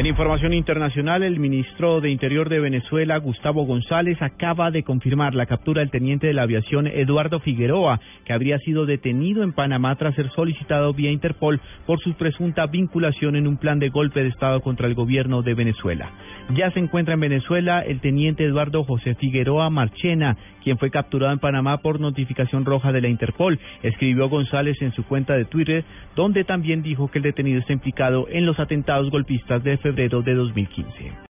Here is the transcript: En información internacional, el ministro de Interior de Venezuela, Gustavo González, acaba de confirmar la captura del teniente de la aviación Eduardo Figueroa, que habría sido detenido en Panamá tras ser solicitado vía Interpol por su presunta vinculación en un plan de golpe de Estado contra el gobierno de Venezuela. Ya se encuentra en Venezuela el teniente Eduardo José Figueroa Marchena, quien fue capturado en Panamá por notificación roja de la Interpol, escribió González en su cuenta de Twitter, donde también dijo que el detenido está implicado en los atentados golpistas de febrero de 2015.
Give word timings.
En 0.00 0.06
información 0.06 0.54
internacional, 0.54 1.22
el 1.22 1.38
ministro 1.38 2.00
de 2.00 2.08
Interior 2.08 2.48
de 2.48 2.58
Venezuela, 2.58 3.18
Gustavo 3.18 3.66
González, 3.66 4.16
acaba 4.22 4.70
de 4.70 4.82
confirmar 4.82 5.34
la 5.34 5.44
captura 5.44 5.80
del 5.80 5.90
teniente 5.90 6.26
de 6.26 6.32
la 6.32 6.44
aviación 6.44 6.86
Eduardo 6.86 7.38
Figueroa, 7.40 8.00
que 8.24 8.32
habría 8.32 8.58
sido 8.60 8.86
detenido 8.86 9.42
en 9.42 9.52
Panamá 9.52 9.94
tras 9.96 10.14
ser 10.14 10.30
solicitado 10.30 10.94
vía 10.94 11.10
Interpol 11.10 11.60
por 11.84 12.00
su 12.00 12.14
presunta 12.14 12.64
vinculación 12.64 13.36
en 13.36 13.46
un 13.46 13.58
plan 13.58 13.78
de 13.78 13.90
golpe 13.90 14.22
de 14.22 14.30
Estado 14.30 14.62
contra 14.62 14.86
el 14.86 14.94
gobierno 14.94 15.42
de 15.42 15.52
Venezuela. 15.52 16.10
Ya 16.54 16.70
se 16.72 16.80
encuentra 16.80 17.14
en 17.14 17.20
Venezuela 17.20 17.80
el 17.80 18.00
teniente 18.00 18.44
Eduardo 18.44 18.82
José 18.82 19.14
Figueroa 19.14 19.70
Marchena, 19.70 20.36
quien 20.64 20.78
fue 20.78 20.90
capturado 20.90 21.32
en 21.32 21.38
Panamá 21.38 21.78
por 21.78 22.00
notificación 22.00 22.64
roja 22.64 22.92
de 22.92 23.00
la 23.00 23.08
Interpol, 23.08 23.58
escribió 23.82 24.28
González 24.28 24.76
en 24.82 24.92
su 24.92 25.04
cuenta 25.04 25.34
de 25.34 25.44
Twitter, 25.44 25.84
donde 26.16 26.44
también 26.44 26.82
dijo 26.82 27.08
que 27.08 27.18
el 27.18 27.24
detenido 27.24 27.60
está 27.60 27.72
implicado 27.72 28.26
en 28.30 28.46
los 28.46 28.58
atentados 28.58 29.10
golpistas 29.10 29.62
de 29.62 29.76
febrero 29.78 30.22
de 30.22 30.34
2015. 30.34 31.20